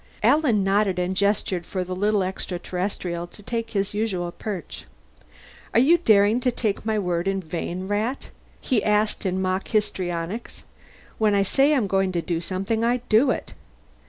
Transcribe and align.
Alan 0.23 0.63
nodded 0.63 0.97
and 0.97 1.15
gestured 1.15 1.63
for 1.63 1.83
the 1.83 1.95
little 1.95 2.23
extra 2.23 2.57
terrestrial 2.57 3.27
to 3.27 3.43
take 3.43 3.69
his 3.69 3.93
usual 3.93 4.31
perch. 4.31 4.85
"Are 5.75 5.79
you 5.79 5.99
daring 5.99 6.39
to 6.39 6.49
take 6.49 6.83
my 6.83 6.97
word 6.97 7.27
in 7.27 7.39
vain, 7.39 7.87
Rat?" 7.87 8.31
he 8.59 8.83
asked 8.83 9.27
in 9.27 9.39
mock 9.39 9.67
histrionics. 9.67 10.63
"When 11.19 11.35
I 11.35 11.43
say 11.43 11.75
I'm 11.75 11.85
going 11.85 12.11
to 12.13 12.21
do 12.23 12.41
something, 12.41 12.83
I 12.83 13.01
do 13.09 13.29
it." 13.29 13.53